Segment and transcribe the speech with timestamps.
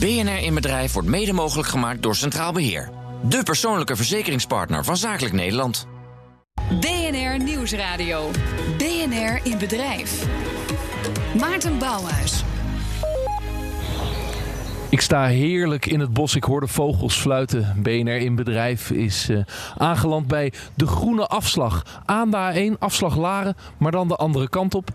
[0.00, 2.90] BNR in Bedrijf wordt mede mogelijk gemaakt door Centraal Beheer.
[3.28, 5.86] De persoonlijke verzekeringspartner van Zakelijk Nederland.
[6.80, 8.30] BNR Nieuwsradio.
[8.78, 10.26] BNR in Bedrijf.
[11.38, 12.44] Maarten Bouwhuis.
[14.88, 16.34] Ik sta heerlijk in het bos.
[16.34, 17.74] Ik hoor de vogels fluiten.
[17.82, 19.38] BNR in bedrijf is uh,
[19.76, 22.02] aangeland bij de Groene Afslag.
[22.04, 24.90] Aan de A1, afslag Laren, maar dan de andere kant op.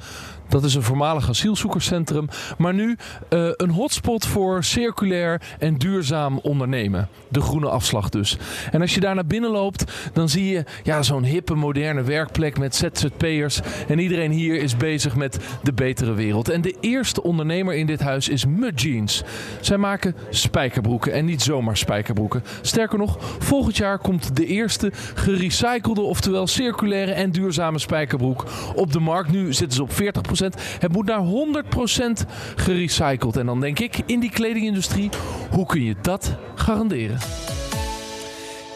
[0.51, 2.27] Dat is een voormalig asielzoekerscentrum.
[2.57, 2.97] Maar nu
[3.29, 7.09] uh, een hotspot voor circulair en duurzaam ondernemen.
[7.27, 8.37] De groene afslag dus.
[8.71, 12.57] En als je daar naar binnen loopt, dan zie je ja, zo'n hippe, moderne werkplek
[12.57, 13.59] met ZZP'ers.
[13.87, 16.49] En iedereen hier is bezig met de betere wereld.
[16.49, 19.23] En de eerste ondernemer in dit huis is Mud Jeans.
[19.61, 22.43] Zij maken spijkerbroeken en niet zomaar spijkerbroeken.
[22.61, 28.45] Sterker nog, volgend jaar komt de eerste gerecyclede, oftewel circulaire en duurzame spijkerbroek
[28.75, 29.31] op de markt.
[29.31, 30.40] Nu zitten ze op 40%.
[30.79, 33.37] Het moet naar 100% gerecycled.
[33.37, 35.09] En dan denk ik, in die kledingindustrie,
[35.51, 37.17] hoe kun je dat garanderen?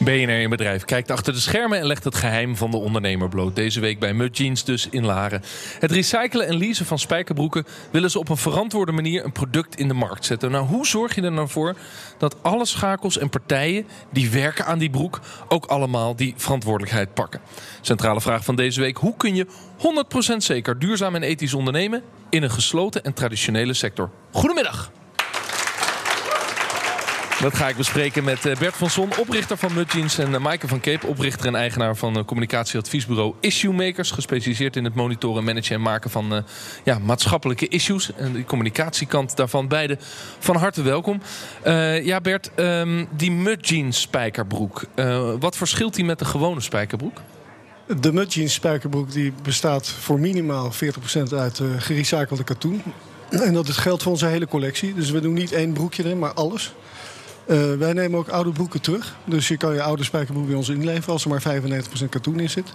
[0.06, 3.56] BNR in Bedrijf kijkt achter de schermen en legt het geheim van de ondernemer bloot.
[3.56, 5.44] Deze week bij Mud Jeans dus in Laren.
[5.80, 9.88] Het recyclen en leasen van spijkerbroeken willen ze op een verantwoorde manier een product in
[9.88, 10.52] de markt zetten.
[10.52, 11.76] Nou, hoe zorg je er nou voor
[12.17, 17.42] dat alle schakels en partijen die werken aan die broek ook allemaal die verantwoordelijkheid pakken?
[17.81, 19.48] Centrale vraag van deze week: hoe kun je
[20.33, 24.09] 100% zeker duurzaam en ethisch ondernemen in een gesloten en traditionele sector?
[24.31, 24.92] Goedemiddag.
[27.41, 30.17] Dat ga ik bespreken met eh, Bert van Son, oprichter van Mudjeans...
[30.17, 34.11] en eh, Maaike van Keep, oprichter en eigenaar van eh, communicatieadviesbureau Issue Makers...
[34.11, 36.45] gespecialiseerd in het monitoren, managen en maken van
[36.83, 38.11] ja, maatschappelijke issues...
[38.16, 39.67] en de communicatiekant daarvan.
[39.67, 39.97] Beide
[40.39, 41.22] van harte welkom.
[42.03, 44.86] Ja, Bert, um, die Mudjeans spijkerbroek...
[45.39, 47.22] Wat verschilt die met de gewone spijkerbroek?
[47.99, 52.81] De Mudjeans spijkerbroek die bestaat voor minimaal 40% uit gerecyclede katoen.
[53.30, 54.94] En dat geldt voor onze hele collectie.
[54.94, 56.73] Dus we doen niet één broekje erin, maar alles.
[57.48, 59.16] Uh, wij nemen ook oude broeken terug.
[59.26, 61.44] Dus je kan je oude spijkerbroek bij ons inleveren als er maar
[62.04, 62.74] 95% katoen in zit.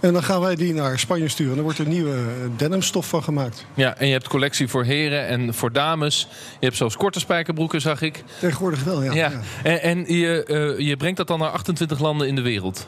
[0.00, 1.54] En dan gaan wij die naar Spanje sturen.
[1.54, 2.16] Dan wordt er nieuwe
[2.56, 3.64] denimstof van gemaakt.
[3.74, 6.28] Ja, en je hebt collectie voor heren en voor dames.
[6.30, 8.24] Je hebt zelfs korte spijkerbroeken, zag ik.
[8.40, 9.12] Tegenwoordig wel, ja.
[9.12, 9.30] ja.
[9.30, 9.40] ja.
[9.62, 10.44] En, en je,
[10.78, 12.86] uh, je brengt dat dan naar 28 landen in de wereld.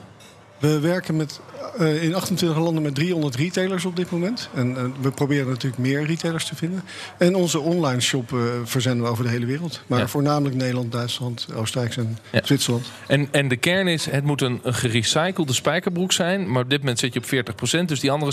[0.59, 1.41] We werken met,
[1.81, 4.49] uh, in 28 landen met 300 retailers op dit moment.
[4.55, 6.83] En uh, we proberen natuurlijk meer retailers te vinden.
[7.19, 9.83] En onze online shop uh, verzenden we over de hele wereld.
[9.87, 10.09] Maar ja.
[10.09, 12.41] voornamelijk Nederland, Duitsland, Oostenrijk en ja.
[12.45, 12.87] Zwitserland.
[13.07, 16.51] En, en de kern is, het moet een, een gerecyclede spijkerbroek zijn.
[16.51, 17.85] Maar op dit moment zit je op 40%.
[17.85, 18.33] Dus die andere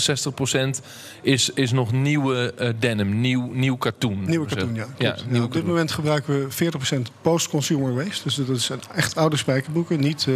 [0.78, 0.84] 60%
[1.22, 4.24] is, is nog nieuwe denim, nieuw, nieuw katoen.
[4.26, 4.86] Nieuwe katoen, ja.
[4.98, 8.22] ja nieuw op dit moment gebruiken we 40% post-consumer waste.
[8.22, 10.00] Dus dat is echt oude spijkerbroeken.
[10.00, 10.26] Niet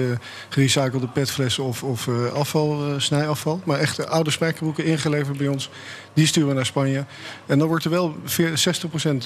[0.49, 3.61] gerecyclede petflessen of of afval, snijafval.
[3.65, 5.71] Maar echt oude spijkerbroeken ingeleverd bij ons.
[6.13, 7.05] Die sturen we naar Spanje.
[7.47, 8.15] En dan wordt er wel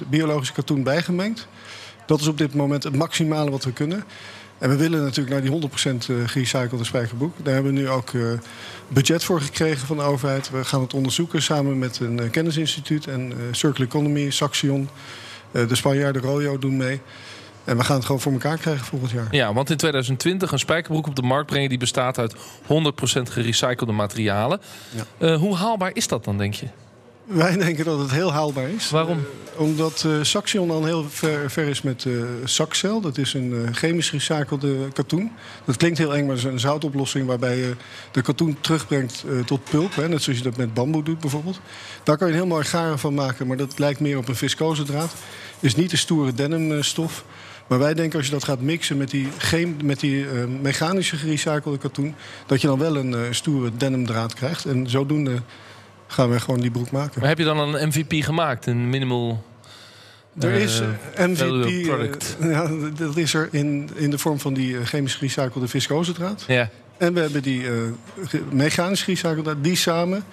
[0.05, 1.49] 60% biologische katoen bijgemengd.
[2.06, 4.05] Dat is op dit moment het maximale wat we kunnen.
[4.59, 7.34] En we willen natuurlijk naar die 100% gerecyclede spijkerbroek.
[7.43, 8.33] Daar hebben we nu ook uh,
[8.89, 10.50] budget voor gekregen van de overheid.
[10.50, 14.89] We gaan het onderzoeken samen met een kennisinstituut en Circle Economy, Saxion.
[15.53, 17.00] de Spanjaarden Royo doen mee.
[17.66, 19.27] En we gaan het gewoon voor elkaar krijgen volgend jaar.
[19.31, 21.69] Ja, want in 2020 een spijkerbroek op de markt brengen...
[21.69, 22.38] die bestaat uit 100%
[23.22, 24.60] gerecyclede materialen.
[24.91, 25.04] Ja.
[25.19, 26.66] Uh, hoe haalbaar is dat dan, denk je?
[27.25, 28.91] Wij denken dat het heel haalbaar is.
[28.91, 29.19] Waarom?
[29.19, 33.00] Uh, omdat uh, Saxion al heel ver, ver is met uh, Saxcel.
[33.00, 35.33] Dat is een chemisch gerecyclede katoen.
[35.65, 37.27] Dat klinkt heel eng, maar dat is een zoutoplossing...
[37.27, 37.75] waarbij je
[38.10, 39.94] de katoen terugbrengt tot pulp.
[39.94, 41.60] Hè, net zoals je dat met bamboe doet bijvoorbeeld.
[42.03, 43.47] Daar kan je een heel mooi garen van maken...
[43.47, 45.15] maar dat lijkt meer op een viscose draad.
[45.60, 47.25] Is niet de stoere denimstof...
[47.66, 51.16] Maar wij denken als je dat gaat mixen met die, geen, met die uh, mechanische
[51.16, 52.15] gerecyclede katoen...
[52.47, 54.65] dat je dan wel een uh, stoere denimdraad krijgt.
[54.65, 55.43] En zodoende
[56.06, 57.21] gaan we gewoon die broek maken.
[57.21, 58.66] Maar heb je dan een MVP gemaakt?
[58.66, 59.44] Een minimal...
[60.41, 62.37] Er is uh, MVP, product.
[62.41, 66.44] ja, dat is er in, in de vorm van die chemisch gerecyclede viscosedraad.
[66.47, 66.71] Ja.
[66.98, 67.65] En we hebben die
[68.50, 70.25] mechanisch gerecyclede, die samen.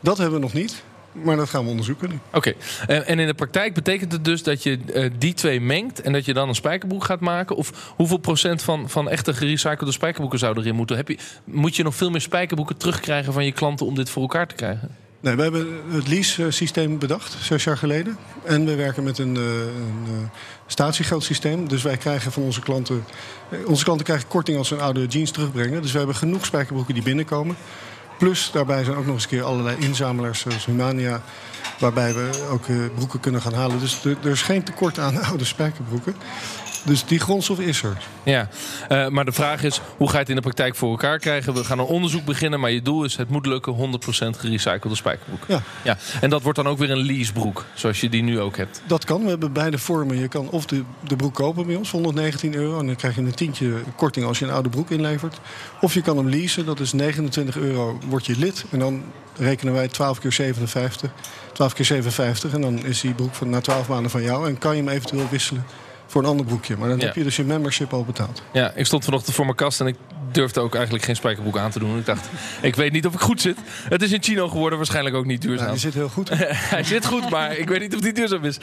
[0.00, 0.82] Dat hebben we nog niet.
[1.12, 2.18] Maar dat gaan we onderzoeken nu.
[2.32, 2.36] Oké.
[2.36, 2.56] Okay.
[2.86, 6.12] En, en in de praktijk betekent het dus dat je uh, die twee mengt en
[6.12, 7.56] dat je dan een spijkerbroek gaat maken?
[7.56, 10.96] Of hoeveel procent van, van echte gerecyclede spijkerbroeken zou erin moeten?
[10.96, 14.22] Heb je, moet je nog veel meer spijkerbroeken terugkrijgen van je klanten om dit voor
[14.22, 14.96] elkaar te krijgen?
[15.20, 18.16] Nee, we hebben het lease-systeem bedacht, zes jaar geleden.
[18.44, 20.30] En we werken met een, een
[20.66, 21.68] statiegeldsysteem.
[21.68, 23.04] Dus wij krijgen van onze klanten...
[23.66, 25.82] Onze klanten krijgen korting als ze een oude jeans terugbrengen.
[25.82, 27.56] Dus we hebben genoeg spijkerbroeken die binnenkomen.
[28.22, 31.22] Plus daarbij zijn ook nog eens een keer allerlei inzamelaars zoals Humania.
[31.78, 33.78] Waarbij we ook uh, broeken kunnen gaan halen.
[33.78, 36.14] Dus er is geen tekort aan oude spijkerbroeken.
[36.82, 37.96] Dus die grondstof is er.
[38.22, 38.48] Ja,
[38.88, 41.54] uh, maar de vraag is, hoe ga je het in de praktijk voor elkaar krijgen?
[41.54, 45.44] We gaan een onderzoek beginnen, maar je doel is het moet lukken 100% gerecyclede spijkerbroek.
[45.48, 45.62] Ja.
[45.82, 45.96] ja.
[46.20, 48.82] En dat wordt dan ook weer een leasebroek, zoals je die nu ook hebt.
[48.86, 49.22] Dat kan.
[49.22, 50.18] We hebben beide vormen.
[50.18, 52.78] Je kan of de, de broek kopen bij ons, 119 euro.
[52.78, 55.40] En dan krijg je een tientje korting als je een oude broek inlevert.
[55.80, 58.64] Of je kan hem leasen, dat is 29 euro, word je lid.
[58.70, 59.02] En dan
[59.36, 61.10] rekenen wij 12 keer 57.
[61.52, 64.48] 12 keer 57 en dan is die broek van, na 12 maanden van jou.
[64.48, 65.64] En kan je hem eventueel wisselen
[66.12, 66.76] voor een ander broekje.
[66.76, 68.42] Maar dan heb je dus je membership al betaald.
[68.52, 69.96] Ja, ik stond vanochtend voor mijn kast en ik
[70.34, 71.98] durfde ook eigenlijk geen spijkerbroek aan te doen.
[71.98, 72.28] Ik dacht,
[72.62, 73.56] ik weet niet of ik goed zit.
[73.88, 75.68] Het is in chino geworden, waarschijnlijk ook niet duurzaam.
[75.68, 76.28] Hij zit heel goed.
[76.74, 78.58] hij zit goed, maar ik weet niet of die duurzaam is.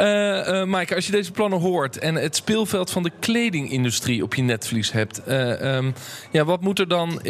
[0.00, 4.34] Uh, uh, Maaike, als je deze plannen hoort en het speelveld van de kledingindustrie op
[4.34, 5.20] je netvlies hebt.
[5.28, 5.94] Uh, um,
[6.30, 7.20] ja, wat moet er dan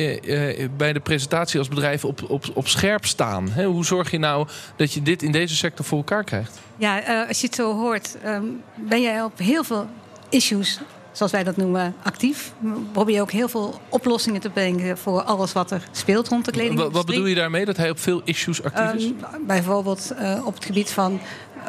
[0.77, 3.51] bij de presentatie als bedrijf op, op, op scherp staan?
[3.51, 6.61] He, hoe zorg je nou dat je dit in deze sector voor elkaar krijgt?
[6.77, 9.89] Ja, als je het zo hoort, um, ben jij op heel veel
[10.29, 10.81] issues
[11.14, 12.52] zoals wij dat noemen, actief.
[12.58, 16.50] We proberen ook heel veel oplossingen te brengen voor alles wat er speelt rond de
[16.50, 16.93] kleding.
[16.93, 19.05] Wat bedoel je daarmee, dat hij op veel issues actief is?
[19.05, 19.16] Um,
[19.46, 21.20] bijvoorbeeld uh, op het gebied van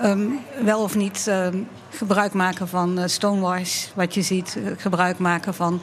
[0.03, 3.85] um, wel of niet um, gebruik maken van uh, stonewash.
[3.93, 5.81] Wat je ziet, uh, gebruik maken van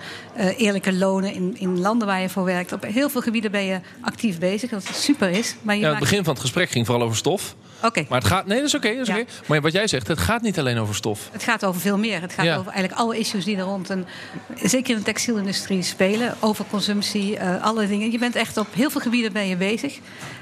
[0.56, 2.72] eerlijke lonen in, in landen waar je voor werkt.
[2.72, 5.56] Op heel veel gebieden ben je actief bezig, dat super is.
[5.62, 7.54] Maar je ja, het begin van het gesprek ging vooral over stof.
[7.82, 8.06] Okay.
[8.08, 8.46] Maar het gaat.
[8.46, 8.86] Nee, dat is oké.
[8.86, 9.02] Okay, ja.
[9.02, 9.26] okay.
[9.46, 11.28] Maar wat jij zegt, het gaat niet alleen over stof.
[11.32, 12.20] Het gaat over veel meer.
[12.20, 12.56] Het gaat ja.
[12.56, 14.06] over eigenlijk alle issues die er rond en
[14.62, 16.34] zeker in de textielindustrie spelen.
[16.40, 18.10] Over consumptie, uh, alle dingen.
[18.10, 19.98] Je bent echt op heel veel gebieden ben je bezig.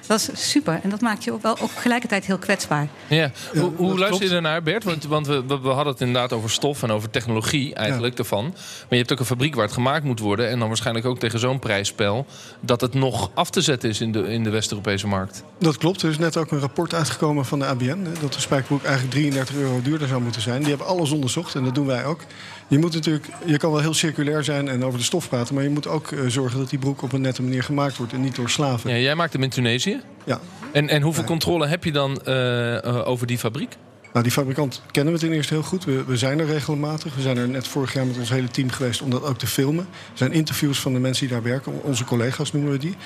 [0.07, 0.81] Dat is super.
[0.83, 2.89] En dat maakt je ook wel ook tegelijkertijd heel kwetsbaar.
[3.07, 3.31] Ja.
[3.53, 4.85] hoe, hoe luister je ernaar, Bert?
[4.85, 8.45] Want, want we, we, hadden het inderdaad over stof en over technologie eigenlijk ervan.
[8.45, 10.49] Maar je hebt ook een fabriek waar het gemaakt moet worden.
[10.49, 12.27] En dan waarschijnlijk ook tegen zo'n prijsspel.
[12.61, 15.45] Dat het nog af te zetten is in de, in de West-Europese markt.
[15.59, 16.03] Dat klopt.
[16.03, 18.07] Er is net ook een rapport uitgekomen van de ABN.
[18.21, 20.61] Dat de spijkerbroek eigenlijk 33 euro duurder zou moeten zijn.
[20.61, 22.21] Die hebben alles onderzocht en dat doen wij ook.
[22.69, 25.65] Je moet natuurlijk, je kan wel heel circulair zijn en over de stof praten, maar
[25.65, 28.21] je moet ook uh, zorgen dat die broek op een nette manier gemaakt wordt en
[28.21, 28.91] niet door slaven.
[28.91, 30.01] Ja, jij maakt hem in Tunesië?
[30.25, 30.41] Ja.
[30.73, 31.29] En, en hoeveel ja.
[31.29, 32.35] controle heb je dan uh,
[32.75, 33.77] uh, over die fabriek?
[34.13, 35.85] Nou, die fabrikant kennen we ten eerste heel goed.
[35.85, 37.15] We, we, zijn er regelmatig.
[37.15, 39.47] We zijn er net vorig jaar met ons hele team geweest om dat ook te
[39.47, 39.87] filmen.
[40.13, 41.83] Er zijn interviews van de mensen die daar werken.
[41.83, 42.97] Onze collega's noemen we die.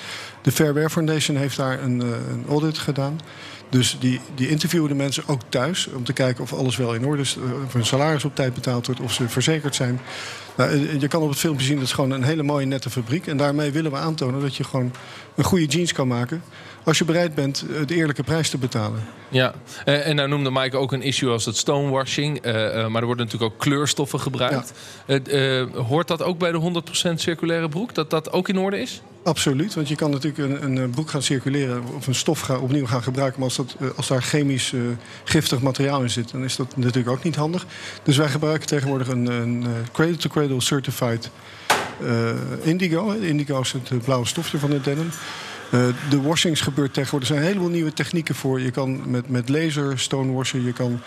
[0.41, 3.19] De Fair Wear Foundation heeft daar een, een audit gedaan.
[3.69, 7.05] Dus die, die interviewen de mensen ook thuis om te kijken of alles wel in
[7.05, 7.37] orde is.
[7.65, 9.99] Of hun salaris op tijd betaald wordt, of ze verzekerd zijn.
[10.57, 13.27] Nou, je kan op het filmpje zien, dat is gewoon een hele mooie nette fabriek.
[13.27, 14.91] En daarmee willen we aantonen dat je gewoon
[15.35, 16.43] een goede jeans kan maken.
[16.85, 19.03] Als je bereid bent de eerlijke prijs te betalen.
[19.29, 19.53] Ja,
[19.85, 22.45] en nou noemde Mike ook een issue als het stonewashing.
[22.45, 24.73] Uh, uh, maar er worden natuurlijk ook kleurstoffen gebruikt.
[25.07, 25.19] Ja.
[25.27, 27.93] Uh, hoort dat ook bij de 100% circulaire broek?
[27.93, 29.01] Dat dat ook in orde is?
[29.23, 32.85] Absoluut, want je kan natuurlijk een, een broek gaan circuleren of een stof gaan, opnieuw
[32.85, 33.39] gaan gebruiken.
[33.39, 34.73] Maar als, dat, als daar chemisch
[35.23, 37.65] giftig materiaal in zit, dan is dat natuurlijk ook niet handig.
[38.03, 41.29] Dus wij gebruiken tegenwoordig een, een cradle-to-cradle certified
[42.01, 42.29] uh,
[42.61, 43.11] indigo.
[43.11, 45.09] Indigo is het blauwe stofje van de denim.
[45.73, 47.29] Uh, de washings gebeurt tegenwoordig.
[47.29, 48.61] Er zijn een heleboel nieuwe technieken voor.
[48.61, 51.01] Je kan met, met laser stonewashen, je kan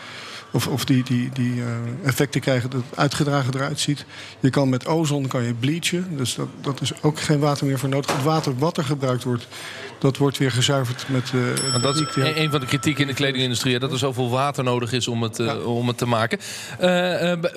[0.51, 1.67] of, of die, die, die uh,
[2.05, 4.05] effecten krijgen dat het uitgedragen eruit ziet.
[4.41, 6.17] Je kan met ozon kan je bleachen.
[6.17, 8.13] Dus dat, dat is ook geen water meer voor nodig.
[8.13, 9.47] Het water wat er gebruikt wordt,
[9.99, 11.33] dat wordt weer gezuiverd met...
[11.35, 13.79] Uh, dat is een, een van de kritieken in de kledingindustrie.
[13.79, 15.57] Dat er zoveel water nodig is om het, uh, ja.
[15.57, 16.39] om het te maken.
[16.73, 16.87] Uh,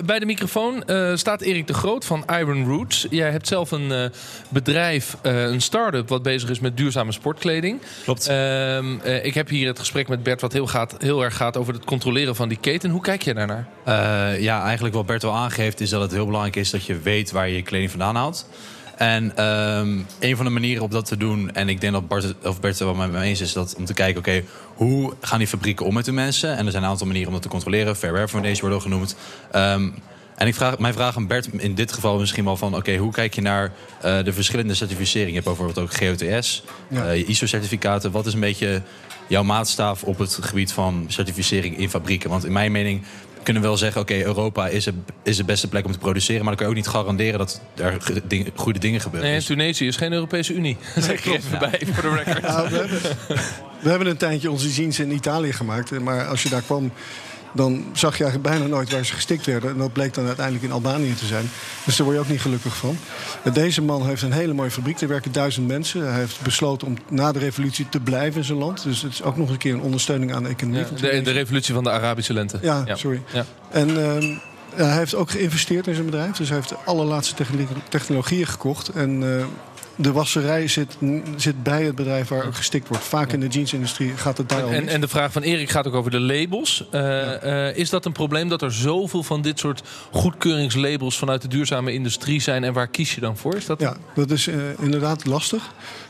[0.04, 0.84] bij de microfoon
[1.14, 3.06] staat Erik de Groot van Iron Roots.
[3.10, 4.12] Jij hebt zelf een
[4.48, 6.08] bedrijf, een start-up...
[6.08, 7.80] wat bezig is met duurzame sportkleding.
[8.04, 8.26] Klopt.
[8.26, 10.40] Ehm, ik heb hier het gesprek met Bert...
[10.40, 12.81] wat heel, gaat, heel erg gaat over het controleren van die keten.
[12.90, 13.66] Hoe kijk je daarnaar?
[14.40, 15.80] ja, eigenlijk wat Bert wel aangeeft...
[15.80, 18.46] is dat het heel belangrijk is dat je weet waar je je kleding vandaan haalt.
[18.96, 22.34] En um, een van de manieren om dat te doen, en ik denk dat Bart,
[22.44, 25.14] of Bert er wel met me eens is, dat om te kijken, oké, okay, hoe
[25.20, 26.56] gaan die fabrieken om met de mensen?
[26.56, 27.96] En er zijn een aantal manieren om dat te controleren.
[27.96, 29.16] Fair Wear Foundation wordt ook genoemd.
[29.54, 29.94] Um,
[30.36, 32.68] en ik vraag, mijn vraag aan Bert in dit geval misschien wel van...
[32.68, 33.72] oké, okay, hoe kijk je naar
[34.04, 35.28] uh, de verschillende certificeringen?
[35.34, 37.14] Je hebt bijvoorbeeld ook GOTS, ja.
[37.14, 38.10] uh, ISO-certificaten.
[38.10, 38.82] Wat is een beetje
[39.32, 42.30] jouw maatstaaf op het gebied van certificering in fabrieken?
[42.30, 43.02] Want in mijn mening
[43.42, 46.44] kunnen wel zeggen, oké, okay, Europa is, een, is de beste plek om te produceren.
[46.44, 49.30] Maar dan kan je ook niet garanderen dat er ding, goede dingen gebeuren.
[49.30, 50.76] Nee, Tunesië is geen Europese Unie.
[50.94, 52.42] Dat zeg ik even bij, voor de record.
[52.42, 53.00] Ja, we, hebben,
[53.80, 56.00] we hebben een tijdje onze jeans in Italië gemaakt.
[56.00, 56.92] Maar als je daar kwam
[57.52, 59.70] dan zag je eigenlijk bijna nooit waar ze gestikt werden.
[59.70, 61.50] En dat bleek dan uiteindelijk in Albanië te zijn.
[61.84, 62.96] Dus daar word je ook niet gelukkig van.
[63.52, 65.00] Deze man heeft een hele mooie fabriek.
[65.00, 66.10] Er werken duizend mensen.
[66.10, 68.82] Hij heeft besloten om na de revolutie te blijven in zijn land.
[68.82, 70.80] Dus het is ook nog een keer een ondersteuning aan de economie.
[70.80, 72.58] Ja, de, de, revolutie van de Arabische lente.
[72.62, 72.96] Ja, ja.
[72.96, 73.22] sorry.
[73.32, 73.44] Ja.
[73.70, 74.36] En uh,
[74.74, 76.36] hij heeft ook geïnvesteerd in zijn bedrijf.
[76.36, 77.34] Dus hij heeft de allerlaatste
[77.88, 78.88] technologieën gekocht.
[78.88, 79.44] En uh,
[79.96, 80.96] de wasserij zit,
[81.36, 83.04] zit bij het bedrijf waar ook gestikt wordt.
[83.04, 85.86] Vaak in de jeansindustrie gaat het daar al En, en de vraag van Erik gaat
[85.86, 86.84] ook over de labels.
[86.94, 87.02] Uh,
[87.44, 91.92] uh, is dat een probleem dat er zoveel van dit soort goedkeuringslabels vanuit de duurzame
[91.92, 92.64] industrie zijn?
[92.64, 93.54] En waar kies je dan voor?
[93.54, 93.80] Is dat...
[93.80, 95.62] Ja, dat is uh, inderdaad lastig.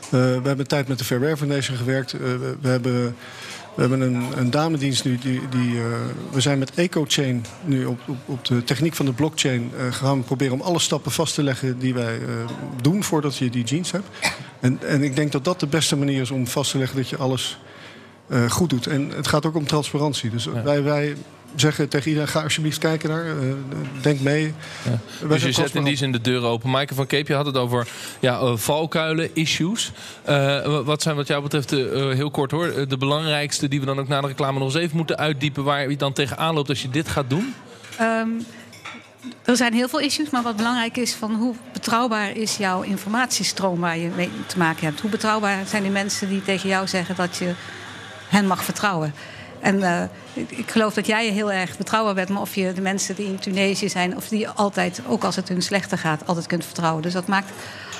[0.09, 2.11] we hebben een tijd met de Fair Wear Foundation gewerkt.
[2.11, 3.15] we hebben
[3.75, 5.17] we hebben een, een damedienst nu.
[5.17, 5.83] Die, die, uh,
[6.31, 10.23] we zijn met EcoChain nu op, op, op, de techniek van de blockchain uh, gaan
[10.23, 12.25] proberen om alle stappen vast te leggen die wij uh,
[12.81, 14.07] doen voordat je die jeans hebt.
[14.59, 17.09] En, en ik denk dat dat de beste manier is om vast te leggen dat
[17.09, 17.59] je alles
[18.49, 18.87] goed doet.
[18.87, 20.29] En het gaat ook om transparantie.
[20.29, 20.63] Dus ja.
[20.63, 21.15] wij, wij
[21.55, 23.25] zeggen tegen iedereen: ga alsjeblieft kijken daar.
[23.25, 23.53] Uh,
[24.01, 24.53] denk mee.
[24.83, 25.27] Ja.
[25.27, 26.69] Dus je zet in die zin de deuren open.
[26.69, 27.87] Maaike van Keep, je had het over
[28.19, 29.91] ja, uh, valkuilen, issues.
[30.29, 34.07] Uh, wat zijn wat jou betreft, heel kort hoor, de belangrijkste die we dan ook
[34.07, 35.63] na de reclame nog eens even moeten uitdiepen.
[35.63, 37.53] Waar je dan tegenaan loopt als je dit gaat doen?
[38.01, 38.45] Um,
[39.45, 43.79] er zijn heel veel issues, maar wat belangrijk is van hoe betrouwbaar is jouw informatiestroom
[43.79, 44.99] waar je mee te maken hebt.
[44.99, 47.53] Hoe betrouwbaar zijn die mensen die tegen jou zeggen dat je
[48.27, 49.13] hen mag vertrouwen.
[49.63, 50.03] En uh,
[50.33, 52.29] ik geloof dat jij heel erg betrouwbaar bent.
[52.29, 55.49] Maar of je de mensen die in Tunesië zijn, of die altijd, ook als het
[55.49, 57.01] hun slechter gaat, altijd kunt vertrouwen.
[57.01, 57.51] Dus dat maakt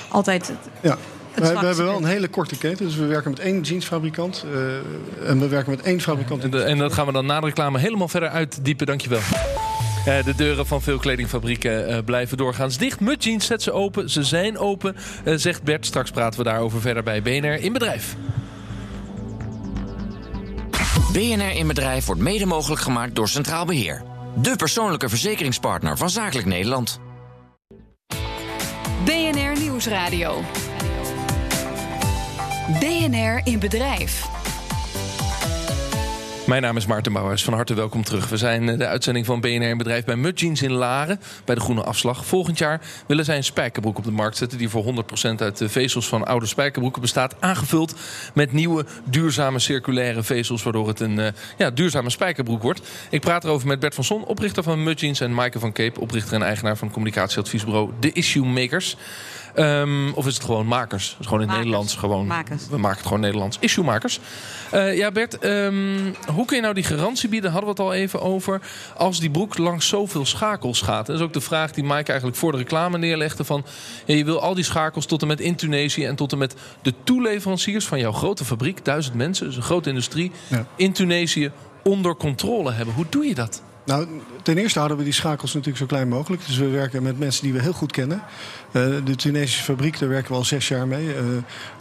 [0.08, 0.52] altijd.
[0.80, 0.98] Ja.
[1.34, 2.86] We, we, hebben wel een hele korte keten.
[2.86, 4.44] Dus we werken met één jeansfabrikant.
[4.52, 6.42] Uh, en we werken met één fabrikant.
[6.42, 8.86] En, de, en, dat gaan we dan na de reclame helemaal verder uitdiepen.
[8.86, 9.18] Dankjewel.
[9.18, 13.00] Uh, de deuren van veel kledingfabrieken uh, blijven doorgaans dicht.
[13.00, 14.10] Mud Jeans zet ze open.
[14.10, 15.86] Ze zijn open, uh, zegt Bert.
[15.86, 18.16] Straks praten we daarover verder bij BNR in Bedrijf.
[21.14, 24.02] BNR in Bedrijf wordt mede mogelijk gemaakt door Centraal Beheer.
[24.36, 27.00] De persoonlijke verzekeringspartner van Zakelijk Nederland.
[29.04, 30.40] BNR Nieuwsradio.
[32.80, 34.33] BNR in Bedrijf.
[36.46, 37.44] Mijn naam is Maarten Bouwers.
[37.44, 38.28] Van harte welkom terug.
[38.28, 41.20] We zijn eh, de uitzending van BNR in Bedrijf bij Mudjeans in Laren.
[41.44, 42.26] Bij de Groene Afslag.
[42.26, 44.58] Volgend jaar willen zij een spijkerbroek op de markt zetten.
[44.58, 47.34] Die voor 100% uit de vezels van oude spijkerbroeken bestaat.
[47.40, 47.94] Aangevuld
[48.34, 50.62] met nieuwe duurzame circulaire vezels.
[50.62, 51.26] Waardoor het een uh,
[51.58, 52.80] ja, duurzame spijkerbroek wordt.
[53.10, 55.20] Ik praat erover met Bert van Son, oprichter van Mudjeans.
[55.20, 58.96] En Maaike van Keep, oprichter en eigenaar van communicatieadviesbureau The Issue Makers.
[59.56, 61.10] Um, of is het gewoon makers?
[61.10, 61.94] Het is gewoon in het Nederlands.
[61.94, 62.68] Gewoon, makers.
[62.68, 63.56] We maken het gewoon Nederlands.
[63.60, 64.20] Issue-makers.
[64.74, 67.50] Uh, ja, Bert, um, hoe kun je nou die garantie bieden?
[67.50, 68.60] Hadden we het al even over.
[68.96, 71.06] Als die broek langs zoveel schakels gaat.
[71.06, 73.44] Dat is ook de vraag die Mike eigenlijk voor de reclame neerlegde.
[73.44, 73.64] Van,
[74.04, 76.54] ja, je wil al die schakels tot en met in Tunesië en tot en met
[76.82, 78.84] de toeleveranciers van jouw grote fabriek.
[78.84, 80.32] Duizend mensen, dus een grote industrie.
[80.48, 80.66] Ja.
[80.76, 81.50] In Tunesië
[81.82, 82.94] onder controle hebben.
[82.94, 83.62] Hoe doe je dat?
[83.84, 84.08] Nou,
[84.42, 86.46] ten eerste houden we die schakels natuurlijk zo klein mogelijk.
[86.46, 88.22] Dus we werken met mensen die we heel goed kennen.
[88.72, 91.06] Uh, de Tunesische fabriek, daar werken we al zes jaar mee.
[91.06, 91.14] Uh,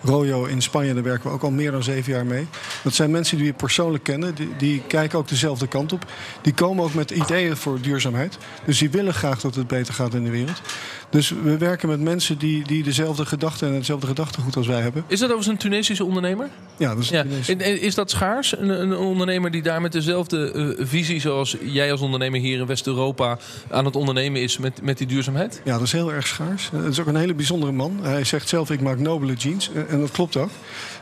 [0.03, 2.47] Royo in Spanje, daar werken we ook al meer dan zeven jaar mee.
[2.83, 4.35] Dat zijn mensen die we persoonlijk kennen.
[4.35, 6.05] Die, die kijken ook dezelfde kant op.
[6.41, 8.37] Die komen ook met ideeën voor duurzaamheid.
[8.65, 10.61] Dus die willen graag dat het beter gaat in de wereld.
[11.09, 15.03] Dus we werken met mensen die, die dezelfde gedachten en hetzelfde gedachtegoed als wij hebben.
[15.07, 16.49] Is dat overigens een Tunesische ondernemer?
[16.77, 17.23] Ja, dat is ja.
[17.59, 18.57] Is dat schaars?
[18.57, 22.65] Een, een, ondernemer die daar met dezelfde uh, visie zoals jij als ondernemer hier in
[22.65, 23.37] West-Europa
[23.69, 25.61] aan het ondernemen is met, met die duurzaamheid?
[25.63, 26.69] Ja, dat is heel erg schaars.
[26.71, 27.99] Het is ook een hele bijzondere man.
[28.01, 29.69] Hij zegt zelf, ik maak nobele jeans.
[29.89, 30.49] En dat klopt ook.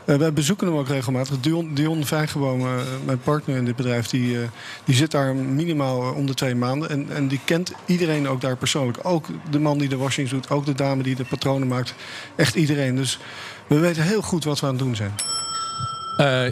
[0.06, 1.40] Uh, wij bezoeken hem ook regelmatig.
[1.40, 4.36] Dion, Dion uh, mijn partner in dit bedrijf, die,
[4.84, 6.90] die zit daar minimaal om de twee maanden.
[6.90, 8.98] En, en die kent iedereen ook daar persoonlijk.
[9.02, 11.94] Ook de man die de washings doet, ook de dame die de patronen maakt.
[12.36, 12.96] Echt iedereen.
[12.96, 13.18] Dus
[13.66, 15.12] we weten heel goed wat we aan het doen zijn.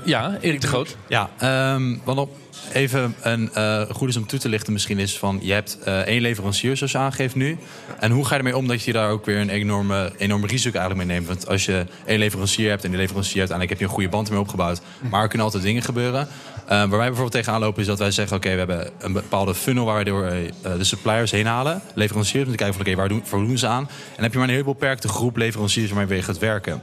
[0.05, 0.97] Ja, Erik de Groot.
[1.09, 1.31] Ja,
[1.75, 2.37] um, want op
[2.73, 5.39] even een uh, goed is om toe te lichten misschien is van...
[5.43, 7.59] je hebt uh, één leverancier zoals je aangeeft nu.
[7.99, 10.79] En hoe ga je ermee om dat je daar ook weer een enorme, enorme risico
[10.79, 11.29] eigenlijk mee neemt?
[11.29, 14.27] Want als je één leverancier hebt en die leverancier uiteindelijk heb je een goede band
[14.27, 14.81] ermee opgebouwd.
[15.11, 16.29] Maar er kunnen altijd dingen gebeuren.
[16.67, 18.37] Waar wij bijvoorbeeld tegenaan lopen is dat wij zeggen...
[18.37, 21.83] oké, we hebben een bepaalde funnel waar we de suppliers heen halen.
[21.95, 23.89] Leveranciers, om te kijken van oké, waar doen, waar doen ze aan?
[23.89, 26.83] En dan heb je maar een heel beperkte groep leveranciers waarmee je gaat werken.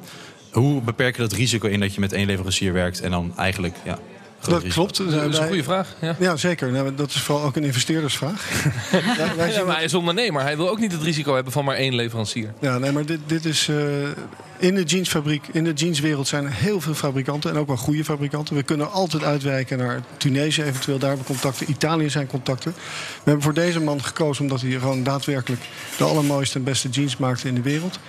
[0.58, 3.76] Hoe beperk je dat risico in dat je met één leverancier werkt en dan eigenlijk...
[3.84, 4.00] Ja,
[4.42, 4.98] dat klopt.
[4.98, 5.96] Dat is een goede vraag.
[6.02, 6.72] Ja, ja zeker.
[6.72, 8.50] Nou, dat is vooral ook een investeerdersvraag.
[9.18, 10.42] ja, wij ja, maar hij is ondernemer.
[10.42, 12.54] Hij wil ook niet het risico hebben van maar één leverancier.
[12.60, 13.68] Ja, nee, maar dit, dit is...
[13.68, 13.78] Uh,
[14.60, 17.52] in de jeansfabriek, in de jeanswereld zijn er heel veel fabrikanten.
[17.52, 18.56] En ook wel goede fabrikanten.
[18.56, 21.00] We kunnen altijd uitwijken naar Tunesië eventueel.
[21.00, 21.70] Daar hebben we contacten.
[21.70, 22.74] Italië zijn contacten.
[22.74, 25.62] We hebben voor deze man gekozen omdat hij gewoon daadwerkelijk...
[25.98, 28.00] de allermooiste en beste jeans maakte in de wereld.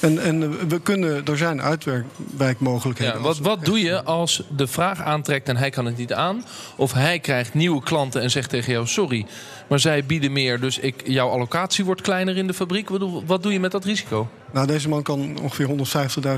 [0.00, 3.14] En, en we kunnen, er zijn uitwerkwijkmogelijkheden.
[3.14, 6.44] Ja, wat, wat doe je als de vraag aantrekt en hij kan het niet aan?
[6.76, 9.26] Of hij krijgt nieuwe klanten en zegt tegen jou: sorry,
[9.68, 12.88] maar zij bieden meer, dus ik, jouw allocatie wordt kleiner in de fabriek.
[12.88, 14.28] Wat, wat doe je met dat risico?
[14.52, 15.68] Nou, deze man kan ongeveer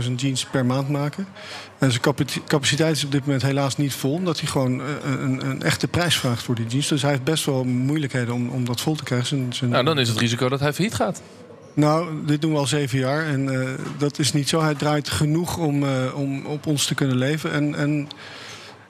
[0.05, 1.27] 150.000 jeans per maand maken.
[1.79, 2.03] En zijn
[2.47, 5.89] capaciteit is op dit moment helaas niet vol, omdat hij gewoon eh, een, een echte
[5.89, 6.89] prijs vraagt voor die jeans.
[6.89, 9.27] Dus hij heeft best wel moeilijkheden om, om dat vol te krijgen.
[9.27, 9.71] Zijn, zijn...
[9.71, 11.23] Nou, dan is het risico dat hij failliet gaat.
[11.75, 14.61] Nou, dit doen we al zeven jaar en uh, dat is niet zo.
[14.61, 17.53] Hij draait genoeg om, uh, om op ons te kunnen leven.
[17.53, 18.09] En, en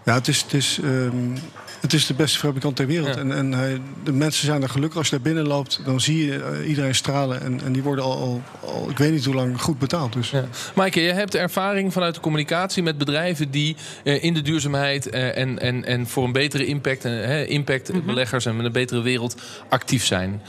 [0.05, 1.35] ja, het is, het is um,
[1.83, 3.17] het is de beste fabrikant ter wereld.
[3.17, 4.99] En, en hij, de mensen zijn er gelukkig.
[4.99, 7.41] Als je daar binnen loopt, dan zie je uh, iedereen stralen.
[7.41, 10.13] En, en die worden al, al, al, ik weet niet hoe lang, goed betaald.
[10.13, 10.31] Dus.
[10.31, 10.45] Ja.
[10.75, 13.51] Maaike, je hebt ervaring vanuit de communicatie met bedrijven...
[13.51, 17.05] die uh, in de duurzaamheid uh, en, en, en voor een betere impact...
[17.49, 18.07] impact mm -hmm.
[18.07, 19.37] beleggers en met een betere wereld
[19.69, 20.43] actief zijn.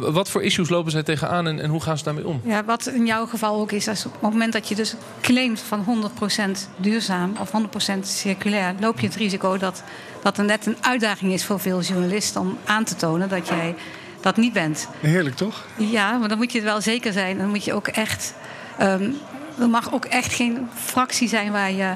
[0.00, 2.40] wat voor issues lopen zij tegenaan en, en hoe gaan ze daarmee om?
[2.44, 3.88] Ja, wat in jouw geval ook is...
[3.88, 6.10] Als op het moment dat je dus claimt van
[6.46, 7.36] 100% duurzaam...
[7.40, 7.50] of
[7.96, 9.82] 100% circulair, loop je het risico dat
[10.26, 13.74] dat er net een uitdaging is voor veel journalisten om aan te tonen dat jij
[14.20, 14.88] dat niet bent.
[15.00, 15.64] Heerlijk toch?
[15.76, 17.38] Ja, maar dan moet je het wel zeker zijn.
[17.38, 18.34] Dan moet je ook echt.
[18.80, 19.16] Um,
[19.58, 21.94] er mag ook echt geen fractie zijn waar je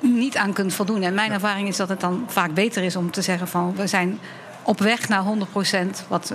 [0.00, 1.02] niet aan kunt voldoen.
[1.02, 3.86] En mijn ervaring is dat het dan vaak beter is om te zeggen van we
[3.86, 4.18] zijn
[4.62, 6.34] op weg naar 100%, wat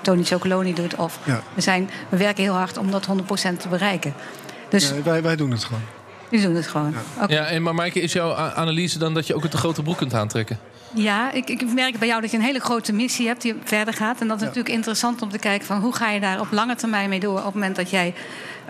[0.00, 0.94] Tony Chocoloni doet.
[0.94, 1.42] Of ja.
[1.54, 4.14] we, zijn, we werken heel hard om dat 100% te bereiken.
[4.68, 5.82] Dus, nee, wij, wij doen het gewoon.
[6.30, 6.90] Die doen het gewoon.
[6.90, 7.36] Ja, okay.
[7.36, 9.96] ja en maar Maaike, is jouw analyse dan dat je ook het de grote broek
[9.96, 10.58] kunt aantrekken?
[10.94, 13.94] Ja, ik, ik merk bij jou dat je een hele grote missie hebt die verder
[13.94, 14.20] gaat.
[14.20, 14.48] En dat is ja.
[14.48, 17.38] natuurlijk interessant om te kijken van hoe ga je daar op lange termijn mee door
[17.38, 18.14] op het moment dat jij.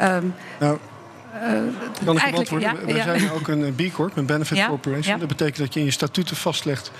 [0.02, 0.78] Um, nou,
[1.34, 2.78] uh, kan ik antwoorden?
[2.86, 3.02] Ja, ja.
[3.02, 5.18] zijn ook een B Corp, een Benefit Corporation.
[5.18, 6.90] Dat betekent dat je in je statuten vastlegt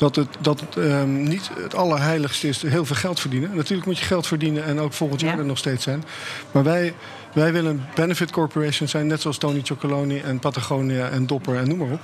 [0.00, 3.56] dat het, dat het um, niet het allerheiligste is heel veel geld verdienen.
[3.56, 6.04] Natuurlijk moet je geld verdienen en ook volgend jaar er nog steeds zijn.
[6.52, 6.94] Maar wij
[7.32, 11.68] wij willen een benefit corporation zijn, net zoals Tony Chocoloni en Patagonia en Dopper en
[11.68, 12.00] noem maar op.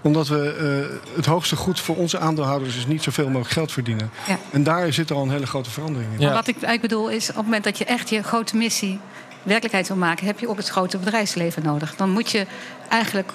[0.00, 4.10] Omdat we uh, het hoogste goed voor onze aandeelhouders is niet zoveel mogelijk geld verdienen.
[4.28, 4.38] Ja.
[4.50, 6.20] En daar zit al een hele grote verandering in.
[6.20, 6.32] Ja.
[6.32, 8.98] Wat ik eigenlijk bedoel is, op het moment dat je echt je grote missie
[9.42, 11.96] werkelijkheid wil maken, heb je ook het grote bedrijfsleven nodig.
[11.96, 12.46] Dan moet je
[12.88, 13.32] eigenlijk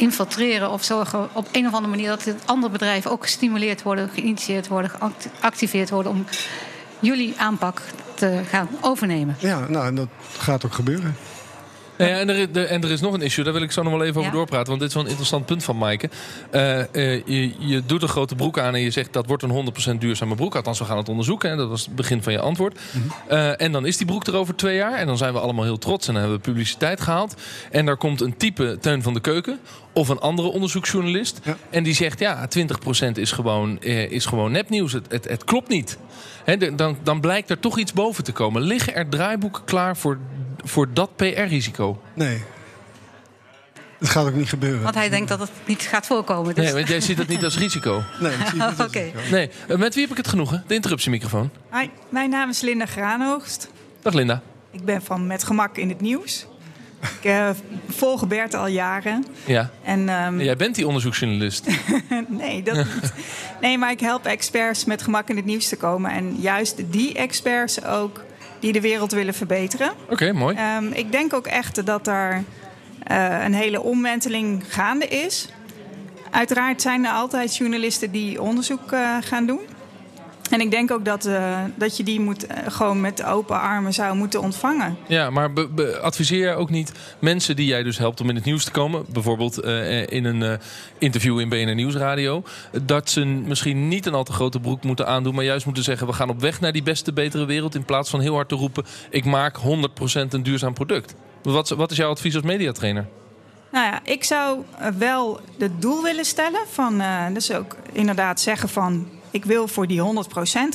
[0.00, 4.08] infiltreren of zorgen op een of andere manier dat het andere bedrijven ook gestimuleerd worden,
[4.08, 4.90] geïnitieerd worden,
[5.40, 6.24] geactiveerd worden om
[6.98, 7.82] jullie aanpak
[8.14, 9.36] te gaan overnemen.
[9.38, 11.16] Ja, nou, en dat gaat ook gebeuren.
[12.08, 14.04] Ja, en, er, en, er, is nog een issue, daar wil ik zo nog wel
[14.04, 14.66] even over doorpraten.
[14.66, 16.10] Want dit is wel een interessant punt van Maaike.
[16.52, 16.84] Uh, uh,
[17.26, 20.34] je, je, doet een grote broek aan en je zegt dat wordt een 100% duurzame
[20.34, 20.54] broek.
[20.54, 21.50] Althans, we gaan het onderzoeken.
[21.50, 21.56] Hè.
[21.56, 22.78] Dat was het begin van je antwoord.
[22.92, 23.36] Mm -hmm.
[23.36, 24.92] uh, en dan is die broek er over twee jaar.
[24.92, 27.34] En dan zijn we allemaal heel trots en dan hebben we publiciteit gehaald.
[27.70, 29.58] En daar komt een type Teun van de Keuken
[29.92, 31.40] of een andere onderzoeksjournalist.
[31.44, 31.56] Ja.
[31.70, 34.92] En die zegt, ja, 20% is gewoon, is gewoon nepnieuws.
[34.92, 35.98] Het, het, het klopt niet.
[36.44, 38.62] He, dan, dan blijkt er toch iets boven te komen.
[38.62, 40.18] Liggen er draaiboeken klaar voor,
[40.64, 42.02] voor dat PR-risico?
[42.14, 42.42] Nee.
[43.98, 44.82] Het gaat ook niet gebeuren.
[44.82, 46.54] Want hij denkt dat het niet gaat voorkomen.
[46.54, 46.64] Dus.
[46.64, 48.02] Nee, want jij ziet het niet als risico.
[48.20, 49.12] Nee, ik zie het niet okay.
[49.30, 50.64] Nee, met wie heb ik het genoegen?
[50.66, 51.50] De interruptiemicrofoon.
[51.72, 53.68] Hi, mijn naam is Linda Graanhoogst.
[54.02, 54.42] Dag Linda.
[54.70, 56.46] Ik ben van Met Gemak in het Nieuws.
[57.00, 57.50] Ik uh,
[57.88, 59.26] volg Bert al jaren.
[59.44, 59.70] Ja.
[59.82, 60.40] En, um...
[60.40, 61.66] Jij bent die onderzoeksjournalist.
[62.28, 63.12] nee, dat niet.
[63.60, 66.10] Nee, maar ik help experts met gemak in het nieuws te komen.
[66.10, 68.24] En juist die experts ook
[68.60, 69.90] die de wereld willen verbeteren.
[70.02, 70.56] Oké, okay, mooi.
[70.76, 72.44] Um, ik denk ook echt dat er
[73.10, 75.48] uh, een hele omwenteling gaande is.
[76.30, 79.60] Uiteraard zijn er altijd journalisten die onderzoek uh, gaan doen.
[80.50, 83.92] En ik denk ook dat, uh, dat je die moet, uh, gewoon met open armen
[83.92, 84.96] zou moeten ontvangen.
[85.06, 85.50] Ja, maar
[86.00, 89.04] adviseer ook niet mensen die jij dus helpt om in het nieuws te komen...
[89.12, 90.58] bijvoorbeeld uh, in een
[90.98, 92.42] interview in BNR Nieuwsradio...
[92.82, 95.34] dat ze misschien niet een al te grote broek moeten aandoen...
[95.34, 97.74] maar juist moeten zeggen, we gaan op weg naar die beste, betere wereld...
[97.74, 99.62] in plaats van heel hard te roepen, ik maak 100%
[100.28, 101.14] een duurzaam product.
[101.42, 103.06] Wat, wat is jouw advies als mediatrainer?
[103.72, 104.64] Nou ja, ik zou
[104.98, 107.02] wel het doel willen stellen van...
[107.32, 110.02] dus ook inderdaad zeggen van ik wil voor die 100%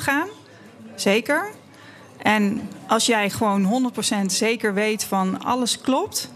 [0.01, 0.27] gaan.
[0.95, 1.49] Zeker.
[2.17, 3.91] En als jij gewoon
[4.23, 6.31] 100% zeker weet van alles klopt.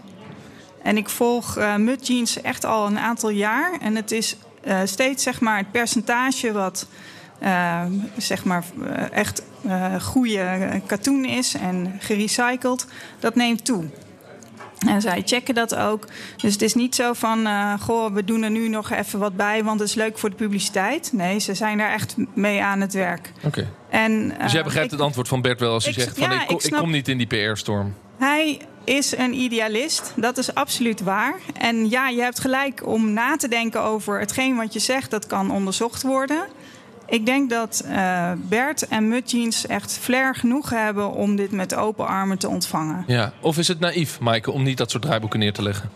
[0.82, 3.78] En ik volg uh, Mud Jeans echt al een aantal jaar.
[3.80, 6.86] En het is uh, steeds zeg maar, het percentage wat
[7.42, 7.82] uh,
[8.16, 8.64] zeg maar,
[9.10, 9.42] echt
[10.00, 12.86] goede katoen is en gerecycled,
[13.18, 13.84] dat neemt toe.
[14.86, 16.06] En zij checken dat ook.
[16.36, 19.36] Dus het is niet zo van, uh, goh, we doen er nu nog even wat
[19.36, 21.10] bij, want het is leuk voor de publiciteit.
[21.12, 23.32] Nee, ze zijn daar echt mee aan het werk.
[23.44, 23.46] Oké.
[23.46, 24.08] Okay.
[24.08, 26.40] Uh, dus jij begrijpt ik, het antwoord van Bert wel als hij zegt van, ja,
[26.40, 27.94] ik, kom, ik, snap, ik kom niet in die PR-storm.
[28.18, 31.34] Hij is een idealist, dat is absoluut waar.
[31.54, 35.26] En ja, je hebt gelijk om na te denken over hetgeen wat je zegt, dat
[35.26, 36.46] kan onderzocht worden.
[37.10, 42.06] Ik denk dat uh, Bert en Mutjeans echt flair genoeg hebben om dit met open
[42.06, 43.04] armen te ontvangen.
[43.06, 45.90] Ja, of is het naïef, Maaike, om niet dat soort draaiboeken neer te leggen?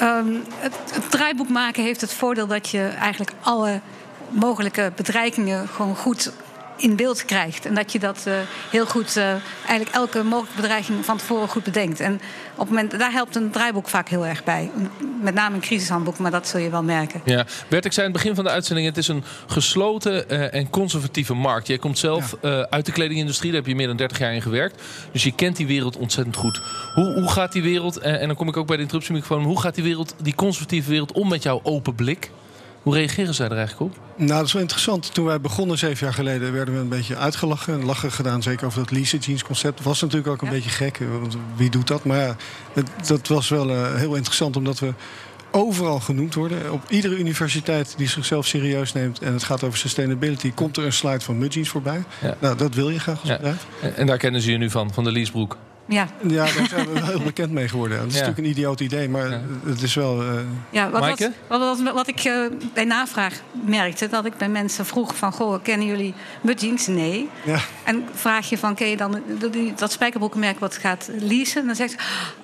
[0.00, 3.80] Um, het, het draaiboek maken heeft het voordeel dat je eigenlijk alle
[4.28, 6.32] mogelijke bedreigingen gewoon goed
[6.76, 7.66] in beeld krijgt.
[7.66, 8.34] En dat je dat uh,
[8.70, 9.24] heel goed, uh,
[9.66, 12.00] eigenlijk elke mogelijke bedreiging van tevoren goed bedenkt.
[12.00, 12.14] En
[12.54, 14.70] op het moment, daar helpt een draaiboek vaak heel erg bij.
[15.20, 17.20] Met name een crisishandboek, maar dat zul je wel merken.
[17.24, 20.54] Ja, Bert, ik zei in het begin van de uitzending: het is een gesloten uh,
[20.54, 21.66] en conservatieve markt.
[21.66, 22.66] Jij komt zelf ja.
[22.70, 24.82] uit de kledingindustrie, daar heb je meer dan 30 jaar in gewerkt.
[25.12, 26.62] Dus je kent die wereld ontzettend goed.
[26.94, 29.74] Hoe, hoe gaat die wereld, en dan kom ik ook bij de interruptiemicrofoon, hoe gaat
[29.74, 32.30] die wereld, die conservatieve wereld, om met jouw open blik?
[32.84, 33.98] Hoe reageren zij er eigenlijk op?
[34.16, 35.14] Nou, dat is wel interessant.
[35.14, 37.74] Toen wij begonnen zeven jaar geleden werden we een beetje uitgelachen.
[37.74, 39.82] En lachen gedaan, zeker over dat lease jeans concept.
[39.82, 42.04] Was natuurlijk ook een beetje gek, want wie doet dat?
[42.04, 42.36] Maar ja,
[42.72, 44.92] het, dat was wel uh, heel interessant omdat we
[45.50, 46.72] overal genoemd worden.
[46.72, 50.92] Op iedere universiteit die zichzelf serieus neemt en het gaat over sustainability, komt er een
[50.92, 52.04] slide van Mudjeans voorbij.
[52.22, 52.36] Ja.
[52.38, 53.36] Nou, dat wil je graag als ja.
[53.36, 53.66] bedrijf.
[53.96, 55.56] En daar kennen ze je nu van, van de leasebroek.
[55.86, 56.08] Ja.
[56.26, 57.98] ja, daar zijn we heel bekend mee geworden.
[57.98, 59.40] Dat is natuurlijk een idioot idee, maar ja.
[59.66, 60.22] het is wel.
[60.22, 60.40] Uh...
[60.70, 64.86] Ja, wat, wat, wat, wat, wat ik uh, bij navraag merkte, dat ik bij mensen
[64.86, 66.86] vroeg: van goh, kennen jullie Mudjeans?
[66.86, 67.28] Nee.
[67.44, 67.58] Ja.
[67.84, 69.22] En vraag je van: ken je dan
[69.76, 71.66] dat spijkerbroekenmerk wat gaat leasen?
[71.66, 71.96] Dan zegt ze: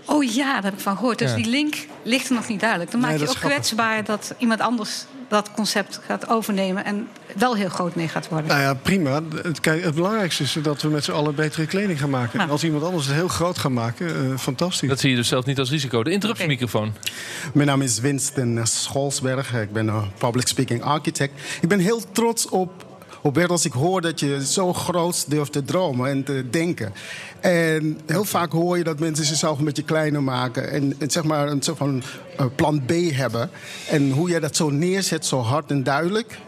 [0.05, 1.18] Oh ja, daar heb ik van gehoord.
[1.18, 2.90] Dus die link ligt er nog niet duidelijk.
[2.90, 7.56] Dan maak nee, je ook kwetsbaar dat iemand anders dat concept gaat overnemen en wel
[7.56, 8.48] heel groot mee gaat worden.
[8.48, 9.22] Nou ja, prima.
[9.42, 12.38] Het, kijk, het belangrijkste is dat we met z'n allen betere kleding gaan maken.
[12.38, 12.50] Nou.
[12.50, 14.88] Als iemand anders het heel groot gaat maken, uh, fantastisch.
[14.88, 16.02] Dat zie je dus zelf niet als risico.
[16.02, 16.88] De interruptiemicrofoon.
[16.88, 17.12] Okay.
[17.54, 19.54] Mijn naam is Winston Scholsberg.
[19.54, 21.32] Ik ben een public speaking architect.
[21.60, 22.88] Ik ben heel trots op
[23.22, 26.92] op Bert, als ik hoor dat je zo groot durft te dromen en te denken.
[27.40, 30.70] En heel vaak hoor je dat mensen zichzelf een beetje kleiner maken.
[30.70, 32.02] En, en zeg maar een soort van
[32.40, 33.50] uh, plan B hebben.
[33.88, 36.38] En hoe jij dat zo neerzet, zo hard en duidelijk.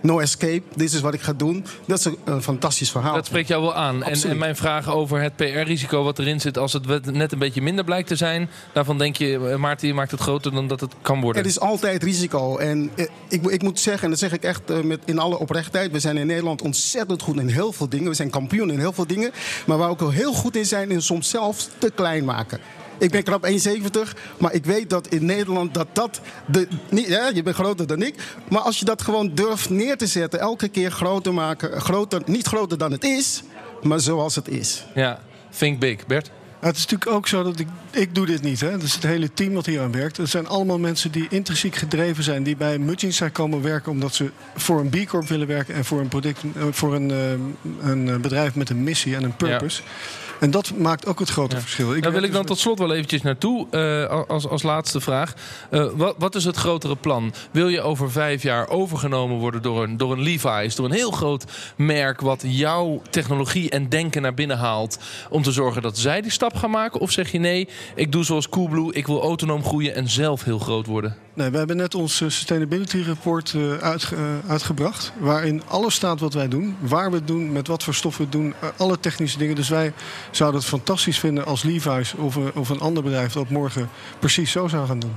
[0.00, 1.64] No escape, dit is wat ik ga doen.
[1.86, 3.14] Dat is een, fantastisch verhaal.
[3.14, 4.02] Dat spreekt jou wel aan.
[4.02, 6.58] En, en, mijn vraag over het PR-risico wat erin zit...
[6.58, 8.50] als het net een beetje minder blijkt te zijn...
[8.72, 11.42] daarvan denk je, eh, Maarten, je maakt het groter dan dat het kan worden.
[11.42, 12.56] Er is altijd risico.
[12.56, 15.38] En eh, ik, ik moet zeggen, en dat zeg ik echt uh, met, in alle
[15.38, 15.92] oprechtheid...
[15.92, 18.08] we zijn in Nederland ontzettend goed in heel veel dingen.
[18.08, 19.30] We zijn kampioen in heel veel dingen.
[19.66, 20.90] Maar waar we ook heel goed in zijn...
[20.90, 22.60] in soms zelf te klein maken.
[22.98, 23.52] Ik ben krap 1,70.
[24.38, 26.20] Maar ik weet dat in Nederland dat dat...
[26.46, 28.14] De, niet, ja, je bent groter dan ik.
[28.50, 30.40] Maar als je dat gewoon durft neer te zetten...
[30.40, 31.80] elke keer groter maken.
[31.80, 33.42] Groter, niet groter dan het is,
[33.82, 34.84] maar zoals het is.
[34.94, 35.20] Ja,
[35.58, 36.06] think big.
[36.06, 36.30] Bert?
[36.60, 38.60] het is natuurlijk ook zo dat ik, ik doe dit niet.
[38.60, 38.70] Hè.
[38.70, 40.16] Het is het hele team wat hier aan werkt.
[40.16, 42.42] Het zijn allemaal mensen die intrinsiek gedreven zijn.
[42.42, 45.74] Die bij zijn komen werken omdat ze voor een B Corp willen werken.
[45.74, 47.10] En voor een, product, voor een,
[47.80, 49.82] een bedrijf met een missie en een purpose.
[49.82, 49.88] Ja.
[50.40, 51.94] En dat maakt ook het grote verschil.
[51.94, 55.34] Ik Daar wil ik dan tot slot wel eventjes naartoe uh, als, als laatste vraag.
[55.70, 57.32] Uh, wat, wat, is het grotere plan?
[57.50, 61.10] Wil je over vijf jaar overgenomen worden door een, door een Levi's, door een heel
[61.10, 61.44] groot
[61.76, 64.98] merk wat jouw technologie en denken naar binnen haalt
[65.30, 67.00] om te zorgen dat zij die stap gaan maken?
[67.00, 70.58] Of zeg je nee, ik doe zoals Coolblue, ik wil autonoom groeien en zelf heel
[70.58, 71.16] groot worden?
[71.38, 74.16] Nee, we hebben net ons Sustainability Report uh, uitge
[74.48, 75.12] uitgebracht.
[75.18, 76.76] Waarin alles staat wat wij doen.
[76.80, 78.54] Waar we het doen, met wat voor stof we het doen.
[78.76, 79.54] alle technische dingen.
[79.54, 79.92] Dus wij
[80.30, 84.68] zouden het fantastisch vinden als Levi's of, of een ander bedrijf dat morgen precies zo
[84.68, 85.16] zou gaan doen.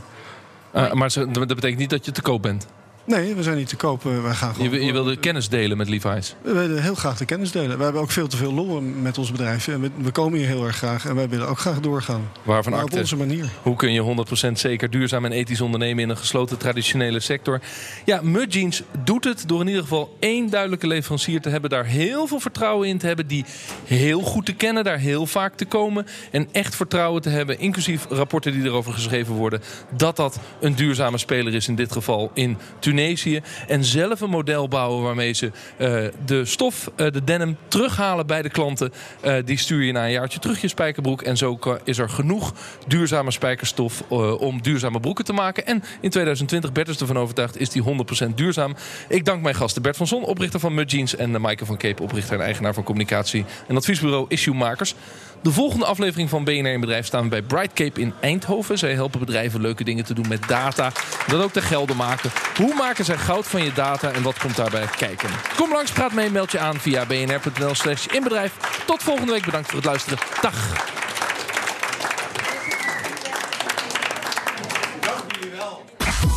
[0.94, 2.68] Maar dat betekent niet dat je te koop bent?
[3.06, 4.04] Nee, we zijn niet te koop.
[4.04, 6.36] Wij gaan gewoon je, je wilde kennis delen met Levi's?
[6.42, 7.78] We willen heel graag de kennis delen.
[7.78, 9.68] We hebben ook veel te veel lol met ons bedrijf.
[9.68, 11.06] En we, we, komen hier heel erg graag.
[11.06, 12.32] En wij willen ook graag doorgaan.
[12.44, 13.50] Waarvan maar op onze manier.
[13.62, 17.62] Hoe kun je 100% zeker duurzaam en ethisch ondernemen in een gesloten traditionele sector?
[18.06, 21.70] Ja, Mudjeans doet het door in ieder geval één duidelijke leverancier te hebben.
[21.70, 23.28] Daar heel veel vertrouwen in te hebben.
[23.28, 23.46] Die
[23.86, 24.84] heel goed te kennen.
[24.84, 26.06] Daar heel vaak te komen.
[26.32, 27.60] En echt vertrouwen te hebben.
[27.60, 29.62] Inclusief rapporten die erover geschreven worden.
[29.98, 32.58] Dat dat een duurzame speler is in dit geval in
[32.92, 33.42] Tunesië.
[33.68, 38.42] En zelf een model bouwen waarmee ze uh, de stof, uh, de denim, terughalen bij
[38.42, 38.94] de klanten.
[39.26, 41.22] Uh, die stuur je na een jaartje terug je spijkerbroek.
[41.22, 42.54] En zo is er genoeg
[42.88, 44.02] duurzame spijkerstof
[44.40, 45.66] om duurzame broeken te maken.
[45.66, 47.84] En in 2020, Bert is ervan overtuigd, is die
[48.30, 48.76] 100% duurzaam.
[49.10, 51.16] Ik dank mijn gasten Bert van Zon, oprichter van Mud Jeans.
[51.16, 54.96] En Maaike van Cape, oprichter en eigenaar van communicatie en adviesbureau Issue Makers.
[55.42, 58.78] De volgende aflevering van BNR in Bedrijf staan we bij Bright Cape in Eindhoven.
[58.78, 60.92] Zij helpen bedrijven leuke dingen te doen met data.
[61.28, 62.32] Dat ook te gelden maken.
[62.58, 65.30] Hoe maken zij goud van je data en wat komt daarbij kijken?
[65.56, 68.58] Kom langs, praat mee, meld je aan via bnr.nl slash inbedrijf.
[68.86, 70.18] Tot volgende week, bedankt voor het luisteren.
[70.42, 70.90] Dag!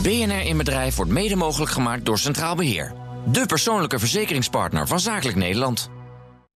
[0.02, 2.92] BNR in Bedrijf wordt mede mogelijk gemaakt door Centraal Beheer.
[3.26, 5.90] De persoonlijke verzekeringspartner van Zakelijk Nederland.